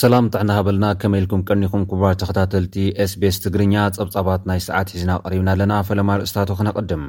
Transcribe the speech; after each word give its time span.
ሰላም 0.00 0.26
ጣዕና 0.32 0.50
ሃበልና 0.56 0.86
ከመኢልኩም 1.02 1.42
ቀኒኹም 1.50 1.82
ኩባር 1.90 2.14
ተኸታተልቲ 2.22 2.74
ስbs 3.10 3.36
ትግርኛ 3.44 3.74
ጸብጻባት 3.96 4.42
ናይ 4.50 4.60
ሰዓት 4.66 4.90
ሒዝና 4.94 5.14
ቐሪብና 5.28 5.50
ኣለና 5.56 5.72
ፈለማ 5.90 6.10
ርእስታቶ 6.22 6.50
ክነቐድም 6.58 7.04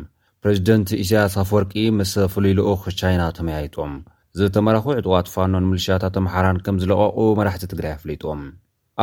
ፕሬዚደንት 0.45 0.91
ኢስያስ 1.01 1.35
ኣፍወርቂ 1.43 1.73
ምስ 1.97 2.13
ፍሉይ 2.35 2.55
ልኡኽ 2.61 2.85
ቻይና 3.01 3.25
ተመያይጦም 3.39 3.93
ዝተመራኹ 4.41 4.85
ዕጡዋት 5.01 5.29
ፋኖን 5.35 5.67
ምልሽያታት 5.71 6.17
ኣምሓራን 6.23 6.61
ከም 6.67 6.79
ዝለቐቑ 6.83 7.17
መራሕቲ 7.41 7.65
ትግራይ 7.75 7.93
ኣፍሊጦም 7.97 8.41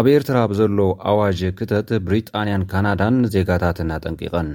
ኣብ 0.01 0.09
ኤርትራ 0.17 0.39
ብዘሎ 0.55 0.79
ኣዋጅ 1.13 1.41
ክተት 1.61 1.89
ብሪጣንያን 2.09 2.67
ካናዳን 2.73 3.21
ንዜጋታት 3.27 3.79
እናጠንቂቐን 3.87 4.51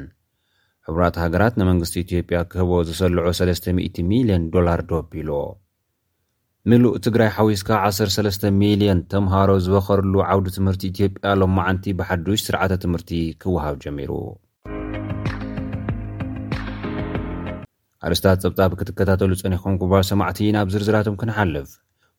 ሕቡራት 0.89 1.15
ሃገራት 1.21 1.53
ንመንግስቲ 1.59 1.95
ኢትዮጵያ 2.05 2.37
ክህቦ 2.51 2.71
ዘሰልዑ 2.87 3.21
3000 3.37 4.01
ሚልዮን 4.09 4.45
ዶላር 4.53 4.79
ዶቢሎ 4.89 5.29
ንሉእ 6.71 6.95
ትግራይ 7.05 7.29
ሓዊስካ 7.35 7.69
13,ል0ን 7.91 8.99
ተምሃሮ 9.11 9.49
ዝበኸርሉ 9.65 10.13
ዓውዲ 10.31 10.47
ትምህርቲ 10.57 10.83
ኢትዮጵያ 10.91 11.31
ሎመዓንቲ 11.41 11.93
ብሓዱሽ 12.01 12.41
ስርዓተ 12.47 12.71
ትምህርቲ 12.83 13.11
ክወሃብ 13.43 13.75
ጀሚሩ 13.83 14.11
ኣርስታት 18.09 18.39
ፀብጣብ 18.45 18.71
ክትከታተሉ 18.81 19.31
ጸኒኹም 19.43 19.75
ጉባል 19.83 20.03
ሰማዕቲ 20.11 20.39
ናብ 20.57 20.67
ዝርዝራቶም 20.73 21.19
ክንሓልፍ 21.21 21.69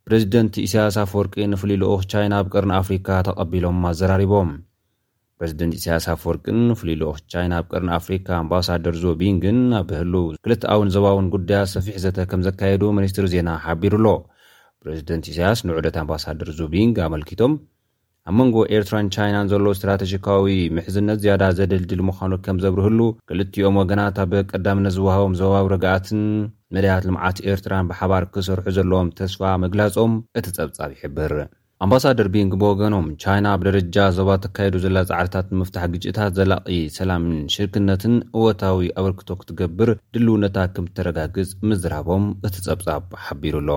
ፕሬዚደንት 0.07 0.55
ኢሳያስ 0.69 0.97
ፍ 1.11 1.19
ወርቂ 1.21 1.35
ንፍሉይ 1.55 1.79
ልኡክ 1.83 2.03
ቻይና 2.15 2.35
ብቅርኒ 2.49 2.73
ኣፍሪካ 2.83 3.09
ተቐቢሎም 3.29 3.85
ኣዘራሪቦም 3.93 4.51
ፕሬዚደንት 5.39 5.75
ኢሳያስ 5.79 6.05
ኣፍወርቅን 6.15 6.59
ፍሉይ 6.81 6.97
ልኦክ 7.01 7.17
ቻይና 7.33 7.55
ኣብ 7.61 7.67
ቅርን 7.73 7.89
ኣፍሪካ 7.99 8.27
ኣምባሳደር 8.43 8.97
ዞቢንግን 9.05 9.57
ኣብ 9.81 9.89
ህሉ 10.01 10.15
ክልተኣውን 10.45 10.93
ዘባውን 10.97 11.31
ጉዳያት 11.35 11.71
ሰፊሕ 11.75 11.97
ዘተ 12.05 12.19
ከም 12.31 12.43
ዘካየዱ 12.49 12.83
ሚኒስትሪ 12.99 13.27
ዜና 13.35 13.49
ሓቢሩ 13.65 13.93
ኣሎ 14.01 14.09
ፕሬዚደንት 14.83 15.25
ኢሳያስ 15.33 15.61
ንዑደት 15.69 15.97
ኣምባሳደር 16.03 16.51
ዞቢንግ 16.59 16.97
ኣመልኪቶም 17.07 17.55
ኣብ 18.29 18.35
መንጎ 18.41 18.57
ኤርትራን 18.77 19.11
ቻይናን 19.15 19.51
ዘሎ 19.53 19.65
እስትራተጂካዊ 19.75 20.47
ምሕዝነት 20.77 21.19
ዝያዳ 21.25 21.43
ዘደልድል 21.59 22.01
ምዃኑ 22.09 22.33
ከም 22.45 22.61
ዘብርህሉ 22.67 23.01
ክልቲኦም 23.31 23.79
ወገናት 23.81 24.19
ኣብ 24.25 24.33
ቀዳምነት 24.53 24.95
ዝውሃቦም 24.99 25.35
ዘባዊ 25.41 25.67
ርግኣትን 25.75 26.23
ነድያት 26.77 27.05
ልምዓት 27.09 27.41
ኤርትራን 27.51 27.89
ብሓባር 27.91 28.27
ክሰርሑ 28.37 28.67
ዘለዎም 28.79 29.11
ተስፋ 29.21 29.43
መግላጾም 29.65 30.15
እቲ 30.41 30.47
ጸብጻብ 30.61 30.89
ይሕብር 30.97 31.35
ኣምባሳደር 31.85 32.29
ብንግ 32.35 32.53
ብወገኖም 32.61 33.07
ቻይና 33.23 33.47
ኣብ 33.55 33.61
ደረጃ 33.69 33.97
ዞባ 34.19 34.29
ተካየዱ 34.45 34.75
ዘለና 34.85 35.01
ፃዕርታት 35.11 35.49
ንምፍታሕ 35.57 35.87
ግጭታት 35.95 36.37
ዘላቒ 36.39 36.67
ሰላምን 36.99 37.39
ሽርክነትን 37.55 38.15
እወታዊ 38.41 38.89
ኣበርክቶ 39.01 39.29
ክትገብር 39.41 39.93
ድልውነታ 40.17 40.59
ከም 40.77 40.87
ዝተረጋግፅ 40.91 41.51
ምዝራቦም 41.71 42.25
እቲ 42.49 42.57
ጸብጻብ 42.69 43.15
ሓቢሩ 43.27 43.55
ኣሎ 43.65 43.71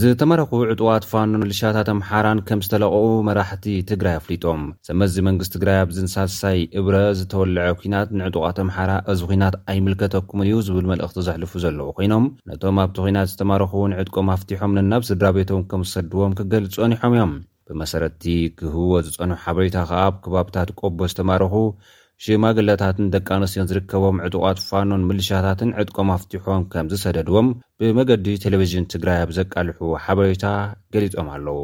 ዝተመረኽ 0.00 0.50
ዕጡቓት 0.72 1.04
ፋኖ 1.08 1.32
ልሻታት 1.48 1.88
ኣምሓራን 1.94 2.38
ከም 2.48 2.60
ዝተለቕኡ 2.64 3.06
መራሕቲ 3.26 3.64
ትግራይ 3.90 4.14
ኣፍሊጦም 4.20 4.60
ሰመዚ 4.88 5.14
መንግስት 5.26 5.52
ትግራይ 5.56 5.76
ኣብዚንሳሳይ 5.86 6.56
እብረ 6.80 6.94
ዝተወልዐ 7.18 7.66
ኩናት 7.80 8.08
ንዕጡቓት 8.18 8.58
ኣምሓራ 8.64 8.92
እዚ 9.14 9.20
ኩናት 9.30 9.56
ኣይምልከተኩምን 9.72 10.48
እዩ 10.50 10.56
ዝብል 10.68 10.86
መልእኽቲ 10.92 11.18
ዘሕልፉ 11.26 11.52
ዘለዎ 11.64 11.90
ኮይኖም 11.98 12.24
ነቶም 12.50 12.78
ኣብቲ 12.86 12.96
ኩናት 13.06 13.30
ዝተማረኽውን 13.32 13.94
ዕጥቆም 14.00 14.30
ኣፍቲሖም 14.36 14.76
ነናብ 14.78 15.04
ስድራ 15.10 15.28
ቤቶም 15.38 15.62
ከም 15.72 15.84
ዝሰድዎም 15.90 16.36
ክገልፆ 16.40 16.78
ኣኒሖም 16.86 17.12
እዮም 17.18 17.34
ብመሰረቲ 17.68 18.24
ክህብዎ 18.60 18.94
ዝፀኑሑ 19.08 19.38
ሓበሬታ 19.44 19.76
ከዓ 19.90 20.00
ኣብ 20.08 20.16
ክባብታት 20.26 20.72
ቆቦ 20.80 20.98
ዝተማረኹ 21.14 21.52
ሽማግላታትን 22.24 23.06
ደቂ 23.14 23.26
ኣንስትዮን 23.38 23.68
ዝርከቦም 23.70 24.16
ዕጡቓት 24.26 24.58
ፋኖን 24.68 25.04
ምልሻታትን 25.08 25.70
ዕጥቆም 25.82 26.08
ኣፍትሖም 26.16 26.64
ከምዝሰደድዎም 26.72 27.48
ብመገዲ 27.80 28.26
ቴሌቭዥን 28.44 28.88
ትግራይ 28.94 29.18
ኣብ 29.24 29.30
ዘቃልሑዎ 29.38 29.92
ሓበሬታ 30.04 30.44
ገሊጦም 30.94 31.28
ኣለው 31.36 31.60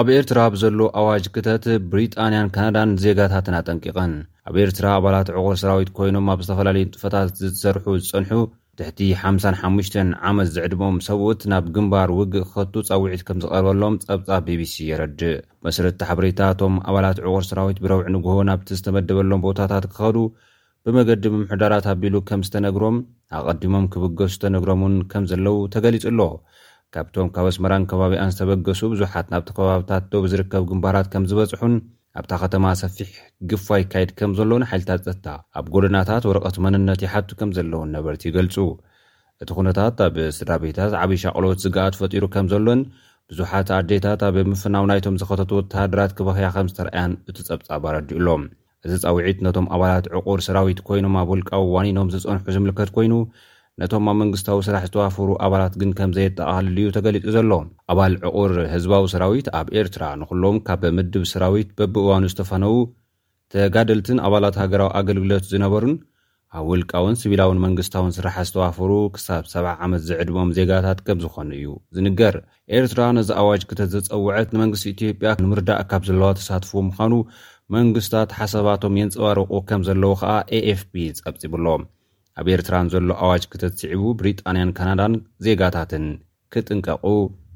ኣብ 0.00 0.06
ኤርትራ 0.16 0.40
ብዘሎ 0.52 0.78
ኣዋጅ 0.98 1.24
ክተት 1.34 1.64
ብሪጣንያን 1.92 2.52
ካናዳን 2.54 2.92
ዜጋታትን 3.04 3.56
ኣጠንቂቐን 3.60 4.12
ኣብ 4.48 4.54
ኤርትራ 4.64 4.86
ኣባላት 4.98 5.28
ዕቑር 5.34 5.56
ሰራዊት 5.62 5.90
ኮይኖም 5.98 6.30
ኣብ 6.34 6.40
ዝተፈላለዩ 6.46 6.84
ንጥፈታት 6.88 7.28
ዝሰርሑ 7.40 7.84
ዝፀንሑ 8.06 8.30
ትሕቲ 8.78 8.98
55 9.22 9.96
ዓመት 10.28 10.46
ዘዕድሞም 10.52 10.94
ሰብኡት 11.06 11.40
ናብ 11.50 11.64
ግንባር 11.74 12.10
ውግእ 12.18 12.44
ክኸቱ 12.46 12.74
ፀውዒት 12.88 13.22
ከም 13.28 13.38
ዝቐርበሎም 13.42 13.94
ጸብጻብ 14.04 14.40
bቢሲ 14.46 14.74
የረዲእ 14.90 15.34
መሰረቲ 15.66 16.00
ሓበሬታ 16.08 16.40
ቶም 16.60 16.74
ኣባላት 16.90 17.18
ዕቑር 17.24 17.44
ሰራዊት 17.48 17.80
ብረውዒ 17.84 18.06
ንግሆ 18.16 18.36
ናብቲ 18.50 18.70
ዝተመደበሎም 18.78 19.42
ቦታታት 19.46 19.86
ክኸዱ 19.96 20.16
ብመገዲ 20.86 21.24
ብምሕዳራት 21.34 21.88
ኣቢሉ 21.94 22.14
ከም 22.30 22.44
ዝተነግሮም 22.48 22.96
ኣቐዲሞም 23.40 23.88
ክበገሱ 23.94 24.32
ዝተነግሮምን 24.38 24.96
ከም 25.12 25.26
ዘለዉ 25.32 25.58
ተገሊጹ 25.74 26.04
ኣሎ 26.12 26.22
ካብቶም 26.96 27.28
ካብ 27.34 27.48
ኣስመራን 27.52 27.88
ከባቢኣን 27.92 28.32
ዝተበገሱ 28.36 28.80
ብዙሓት 28.94 29.28
ናብቲ 29.34 29.50
ከባቢታት 29.58 30.06
ዶብ 30.14 30.26
ዝርከብ 30.34 30.64
ግንባራት 30.72 31.10
ከም 31.14 31.26
ዝበጽሑን 31.32 31.76
ኣብታ 32.20 32.32
ኸተማ 32.40 32.64
ሰፊሕ 32.80 33.10
ግፋ 33.50 33.66
ይካየድ 33.80 34.10
ከም 34.18 34.32
ዘሎን 34.38 34.62
ሓይልታት 34.70 35.00
ጸታ 35.06 35.26
ኣብ 35.58 35.66
ጐደናታት 35.74 36.24
ወርቐት 36.30 36.56
መንነት 36.64 37.00
ይሓቱ 37.04 37.28
ከም 37.40 37.50
ዘለውን 37.56 37.92
ነበርቲ 37.96 38.22
ይገልጹ 38.28 38.56
እቲ 39.42 39.48
ዅነታት 39.60 39.98
ኣብ 40.06 40.16
ስዳ 40.38 40.50
ቤታት 40.64 40.92
ዓበዪ 41.02 41.18
ሻቕሎት 41.22 41.62
ዝጋኣት 41.64 41.94
ፈጢሩ 42.00 42.24
ከም 42.34 42.46
ዘሎን 42.52 42.80
ብዙሓት 43.30 43.68
ኣዴታት 43.78 44.22
ኣብ 44.28 44.36
ምፍናው 44.50 44.84
ናይቶም 44.90 45.16
ዘኸተቱ 45.22 45.50
ወተሃድራት 45.60 46.12
ኪበህያ 46.18 46.50
ከም 46.56 46.68
ዝተረኣያን 46.72 47.14
እቲ 47.30 47.38
ጸብጻብ 47.48 47.82
ኣረዲኡሎም 47.92 48.44
እዚ 48.86 48.92
ጻውዒት 49.04 49.40
ነቶም 49.46 49.66
ኣባላት 49.76 50.06
ዕቑር 50.20 50.40
ሰራዊት 50.48 50.82
ኰይኖም 50.90 51.16
ኣብ 51.22 51.28
ውልቃዊ 51.34 51.64
ዋኒኖም 51.76 52.12
ዝጸንሑ 52.16 52.38
ዚምልከት 52.58 52.92
ኰይኑ 52.98 53.14
ነቶም 53.80 54.06
ኣብ 54.10 54.16
መንግስታዊ 54.20 54.58
ስራሕ 54.66 54.82
ዝተዋፍሩ 54.88 55.26
ኣባላት 55.44 55.74
ግን 55.80 55.90
ከምዘየጠቓልሉ 55.98 56.74
እዩ 56.82 56.88
ተገሊጡ 56.96 57.24
ዘሎም 57.36 57.68
ኣባል 57.92 58.14
ዕቑር 58.28 58.52
ህዝባዊ 58.72 59.04
ሰራዊት 59.12 59.46
ኣብ 59.58 59.68
ኤርትራ 59.80 60.02
ንኹሎም 60.20 60.56
ካብ 60.66 60.82
ምድብ 60.96 61.22
ሰራዊት 61.30 61.68
በብእዋኑ 61.78 62.24
ዝተፈነዉ 62.32 62.74
ተጋደልትን 63.52 64.18
ኣባላት 64.26 64.56
ሃገራዊ 64.62 64.90
ኣገልግሎት 65.00 65.46
ዝነበሩን 65.52 65.94
ኣብ 66.58 66.64
ውልቃውን 66.72 67.14
ስቢላዊን 67.22 67.62
መንግስታዊን 67.66 68.12
ስራሕ 68.18 68.36
ዝተዋፍሩ 68.50 68.90
ክሳብ 69.14 69.44
ሰብ 69.52 69.66
ዓመት 69.86 70.02
ዝዕድሞም 70.08 70.52
ዜጋታት 70.58 70.98
ከም 71.06 71.20
ዝኾኑ 71.24 71.50
እዩ 71.60 71.70
ዝንገር 71.98 72.36
ኤርትራ 72.78 73.00
ነዚ 73.18 73.30
ኣዋጅ 73.42 73.64
ክተዘፀውዐት 73.72 74.50
ንመንግስቲ 74.56 74.86
ኢትዮጵያ 74.96 75.32
ንምርዳእ 75.44 75.82
ካብ 75.92 76.04
ዘለዋ 76.10 76.30
ተሳትፎዎ 76.40 76.82
ምዃኑ 76.90 77.14
መንግስታት 77.78 78.30
ሓሰባቶም 78.42 78.98
የንፀዋርቑ 79.02 79.50
ከም 79.70 79.82
ዘለዉ 79.90 80.12
ከኣ 80.22 80.36
ኤኤፍፒ 80.58 80.92
ጸብጺብሎዎም 81.24 81.84
ኣብ 82.40 82.46
ኤርትራን 82.54 82.86
ዘሎ 82.92 83.06
ኣዋጅ 83.24 83.42
ክተት 83.52 83.72
ስዕቡ 83.82 84.02
ብሪጣንያን 84.20 84.70
ካናዳን 84.76 85.14
ዜጋታትን 85.46 86.04
ክጥንቀቁ 86.52 87.04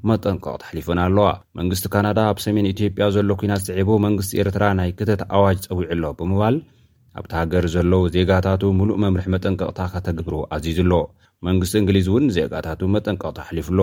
መጠንቀቕቲ 0.09 0.61
ሓሊፎን 0.69 0.99
ኣለዋ 1.05 1.27
መንግስቲ 1.59 1.85
ካናዳ 1.93 2.19
ኣብ 2.31 2.37
ሰሜን 2.43 2.67
ኢትዮጵያ 2.73 3.05
ዘሎ 3.15 3.29
ኩናት 3.41 3.63
ስዒቡ 3.67 3.89
መንግስቲ 4.05 4.33
ኤርትራ 4.43 4.65
ናይ 4.79 4.91
ክተት 4.99 5.21
ኣዋጅ 5.37 5.59
ፀዊዑሎ 5.71 6.03
ብምባል 6.19 6.57
ኣብቲ 7.19 7.31
ሃገር 7.41 7.65
ዘለዉ 7.75 8.03
ዜጋታቱ 8.15 8.63
ሙሉእ 8.79 8.99
መምርሕ 9.05 9.27
መጠንቀቕታ 9.35 9.79
ከተግብሩ 9.93 10.35
ኣዚዙሎ 10.57 10.93
መንግስቲ 11.49 11.75
እንግሊዝ 11.81 12.07
እውን 12.11 12.25
ዜጋታቱ 12.37 12.81
መጠንቀቕቲ 12.97 13.39
ኣሓሊፉሎ 13.43 13.81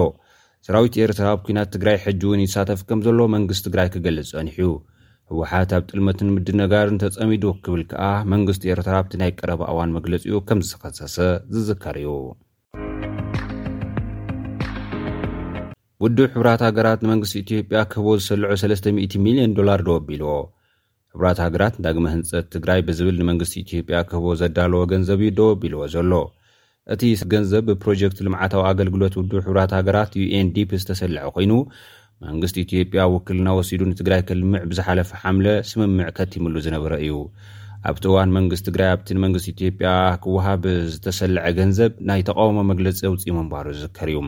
ሰራዊት 0.68 0.94
ኤርትራ 1.06 1.26
ኣብ 1.34 1.40
ኩናት 1.48 1.68
ትግራይ 1.74 1.96
ሕጂ 2.06 2.22
እውን 2.28 2.40
ይሳተፍ 2.46 2.80
ከም 2.90 3.00
ዘሎ 3.08 3.20
መንግስቲ 3.36 3.64
ትግራይ 3.68 3.88
ክገልፅ 3.94 4.28
ፀኒሕዩ 4.36 4.70
ውሓት 5.38 5.70
ኣብ 5.76 5.82
ጥልመትን 5.90 6.28
ምድ 6.34 6.48
ነጋርን 6.60 6.98
ተጸሚዱ 7.02 7.44
ክብል 7.64 7.82
ከኣ 7.90 8.02
መንግስቲ 8.32 8.64
ኤርትራ 8.74 8.96
ብቲ 9.04 9.14
ናይ 9.20 9.30
ቀረባ 9.38 9.60
እዋን 9.72 9.90
መግለጺኡ 9.96 10.34
ከምዝተኸሰሰ 10.48 11.16
ዝዝከር 11.54 11.96
እዩ 12.02 12.10
ውዱብ 16.04 16.28
ሕብራት 16.34 16.62
ሃገራት 16.66 17.00
ንመንግስቲ 17.06 17.34
ኢትዮጵያ 17.44 17.80
ክህቦ 17.92 18.06
ዝሰልዑ 18.22 18.48
3000 18.64 19.18
ሚልዮን 19.26 19.52
ዶላር 19.58 19.82
ደወ 19.88 19.94
ኣቢልዎ 20.02 20.30
ሕብራት 21.14 21.38
ሃገራት 21.46 21.74
ዳግመ 21.86 22.06
ህንፀት 22.14 22.46
ትግራይ 22.54 22.80
ብዝብል 22.86 23.16
ንመንግስቲ 23.22 23.54
ኢትዮጵያ 23.64 23.98
ክህቦ 24.10 24.26
ዘዳለዎ 24.40 24.82
ገንዘብ 24.94 25.20
እዩ 25.26 25.32
ደወቢልዎ 25.40 25.82
ዘሎ 25.96 26.12
እቲ 26.94 27.02
ገንዘብ 27.34 27.62
ብፕሮጀክት 27.68 28.18
ልምዓታዊ 28.24 28.62
ኣገልግሎት 28.70 29.14
ውድብ 29.20 29.36
ሕብራት 29.48 29.70
ሃገራት 29.80 30.10
undp 30.40 30.70
ዝተሰልዐ 30.80 31.22
ኮይኑ 31.36 31.52
መንግስቲ 32.28 32.56
ኢትዮጵያ 32.66 33.02
ውክልና 33.14 33.48
ወሲዱ 33.58 33.80
ንትግራይ 33.92 34.20
ክልምዕ 34.28 34.60
ብዝሓለፈ 34.70 35.10
ሓምለ 35.22 35.46
ስምምዕ 35.70 36.06
ከቲምሉ 36.18 36.54
ዝነበረ 36.66 36.94
እዩ 37.04 37.16
ኣብቲ 37.90 38.04
እዋን 38.10 38.30
መንግስቲ 38.36 38.64
ትግራይ 38.70 38.88
ኣብቲ 38.94 39.08
ንመንግስቲ 39.16 39.48
ኢትዮጵያ 39.54 39.88
ክወሃብ 40.22 40.62
ዝተሰልዐ 40.92 41.42
ገንዘብ 41.58 41.92
ናይ 42.08 42.20
ተቃውሞ 42.28 42.58
መግለፂ 42.70 43.00
ውፅኢ 43.14 43.32
መንባሮ 43.38 43.66
ዝዝከር 43.76 44.08
እዩ 44.12 44.20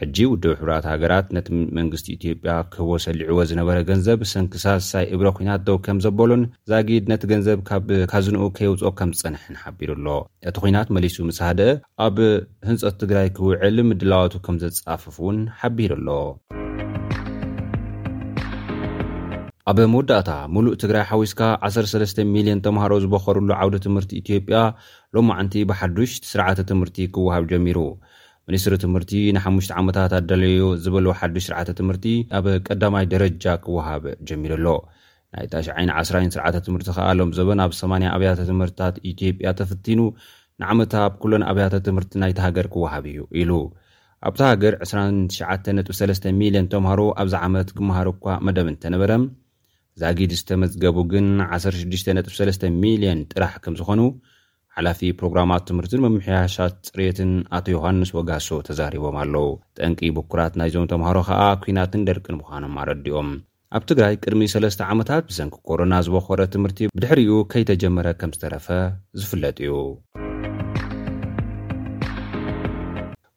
ሕጂ 0.00 0.16
ውድብ 0.32 0.52
ሕብራት 0.60 0.84
ሃገራት 0.90 1.26
ነቲ 1.36 1.48
መንግስቲ 1.78 2.06
ኢትዮጵያ 2.16 2.52
ክህቦ 2.72 2.90
ሰሊዑዎ 3.04 3.38
ዝነበረ 3.50 3.76
ገንዘብ 3.90 4.20
ስንኪሳሳይ 4.30 5.04
እብረ 5.14 5.26
ኩናት 5.38 5.62
ደው 5.66 5.76
ከም 5.86 5.98
ዘበሉን 6.04 6.42
ዛጊድ 6.72 7.04
ነቲ 7.12 7.22
ገንዘብ 7.32 7.60
ብካዝንኡ 7.90 8.48
ከየውፆኦ 8.58 8.92
ከም 9.00 9.12
ዝፀንሐን 9.18 9.58
ሓቢሩ 9.64 9.90
ኣሎ 9.98 10.06
እቲ 10.50 10.56
ኩናት 10.64 10.90
መሊሱ 10.98 11.18
ምስሃደ 11.30 11.60
ኣብ 12.06 12.16
ህንፆት 12.70 12.96
ትግራይ 13.04 13.30
ክውዕል 13.38 13.78
ምድላዋቱ 13.90 14.34
ከም 14.48 14.58
ዘጻፈፉ 14.64 15.16
እውን 15.24 15.38
ሓቢሩ 15.60 15.92
ኣሎ 16.00 16.08
ኣብ 19.70 19.78
መወዳእታ 19.92 20.30
ሙሉእ 20.56 20.76
ትግራይ 20.82 21.02
ሓዊስካ 21.08 21.40
13ሚልዮን 21.68 22.60
ተምሃሮ 22.66 22.92
ዝበኸሩሉ 23.04 23.50
ዓውዲ 23.60 23.76
ትምህርቲ 23.86 24.12
ኢትዮጵያ 24.20 24.58
ሎማዓንቲ 25.16 25.54
ብሓዱሽ 25.70 26.12
ስርዓተ 26.30 26.58
ትምህርቲ 26.70 26.98
ክወሃብ 27.14 27.44
ጀሚሩ 27.50 27.78
ሚኒስትሪ 28.48 28.74
ትምህርቲ 28.84 29.12
ንሓሙሽ 29.36 29.66
ዓመታት 29.80 30.12
ኣደለዩ 30.18 30.60
ዝበለዎ 30.84 31.12
ሓዱሽ 31.20 31.44
ስርዓተ 31.48 31.68
ትምህርቲ 31.80 32.06
ኣብ 32.38 32.46
ቀዳማይ 32.68 33.06
ደረጃ 33.14 33.44
ክወሃብ 33.66 34.06
ጀሚሩ 34.30 34.52
ኣሎ 34.58 34.66
ናይ 35.34 35.46
ታ91ስዓ 35.52 36.46
ትምህርቲ 36.68 36.88
ከኣ 36.96 37.06
ሎም 37.18 37.32
ዘበን 37.40 37.62
ብ 37.72 37.78
ሰያ 37.80 38.00
ኣብያተ 38.16 38.38
ትምህርትታት 38.52 38.96
ኢትዮጵያ 39.12 39.52
ተፍቲኑ 39.60 40.00
ንዓመታብ 40.64 41.12
ኩሎን 41.24 41.44
ኣብያተ 41.50 41.74
ትምህርቲ 41.88 42.12
ናይቲ 42.24 42.38
ሃገር 42.46 42.68
ክውሃብ 42.76 43.04
እዩ 43.12 43.20
ኢሉ 43.42 43.52
ኣብቲ 44.28 44.40
ሃገር 44.52 44.74
293ሚልዮን 44.94 46.66
ተምሃሮ 46.74 47.00
ኣብዚ 47.24 47.34
ዓመት 47.50 47.68
ክመሃሩ 47.78 48.08
እኳ 48.18 48.26
መደብ 48.48 48.66
እንተ 48.74 48.84
ነበረ 48.96 49.12
ዛጊድ 50.00 50.32
ዝተመዝገቡ 50.38 50.96
ግን 51.12 51.26
16.3,0ዮን 51.54 53.20
ጥራሕ 53.32 53.52
ከም 53.64 53.74
ዝኾኑ 53.80 54.00
ዓላፊ 54.80 55.00
ፕሮግራማት 55.20 55.62
ትምህርቲን 55.68 56.02
መምሕያሻት 56.04 56.74
ጽርትን 56.88 57.32
ኣቶ 57.56 57.66
ዮሃንስ 57.76 58.10
ወጋሶ 58.18 58.48
ተዛሪቦም 58.68 59.16
ኣለዉ 59.22 59.48
ጠንቂ 59.78 60.00
ብኩራት 60.16 60.54
ናይዞም 60.60 60.86
ተምሃሮ 60.92 61.16
ኸኣ 61.28 61.40
ኲናትን 61.64 62.04
ደርቂን 62.08 62.36
ምዃኖም 62.40 62.76
ኣረዲኦም 62.82 63.30
ኣብ 63.76 63.82
ትግራይ 63.90 64.14
ቅድሚ 64.22 64.42
ሰለስተ 64.54 64.80
ዓመታት 64.92 65.24
ብሰንኪ 65.30 65.56
ኮሮና 65.70 65.94
ዝበኾረ 66.06 66.40
ትምህርቲ 66.54 66.88
ብድሕሪኡ 66.96 67.32
ከይተጀመረ 67.52 68.08
ከም 68.20 68.30
ዝተረፈ 68.36 68.66
ዝፍለጥ 69.22 69.58
እዩ 69.64 69.74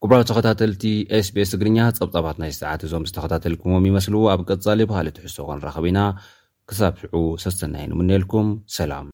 ጉቡራዊ 0.04 0.24
ተኸታተልቲ 0.30 0.84
sbs 1.26 1.50
ትግርኛ 1.54 1.80
ጸብጻባት 1.98 2.38
ናይ 2.44 2.52
ሰዓት 2.62 2.82
እዞም 2.88 3.04
ዝተኸታተልኩምዎም 3.10 3.86
ይመስሉ 3.92 4.16
ኣብ 4.36 4.42
ቀጻሊ 4.50 4.80
ባህሊ 4.92 5.10
ትሕሶ 5.18 5.38
ኸን 5.50 5.60
ረኸቢ 5.68 5.86
ኢና 5.92 6.00
ك 6.70 6.72
s 6.80 6.82
ssتናنnلكم 7.44 8.62
lam 8.92 9.10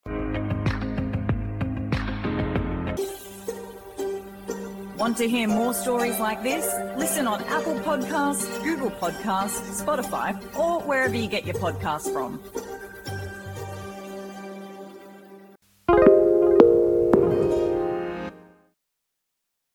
want 5.01 5.16
to 5.22 5.28
hear 5.36 5.48
more 5.60 5.74
stories 5.84 6.18
like 6.28 6.40
this 6.50 6.66
listen 7.04 7.25
on 7.34 7.40
apple 7.57 7.78
podcast 7.90 8.42
gogle 8.68 8.94
podcast 9.04 9.56
spotify 9.81 10.30
or 10.63 10.72
wherever 10.90 11.18
you 11.24 11.30
get 11.38 11.44
your 11.50 11.60
podcast 11.66 12.06
from 12.16 12.69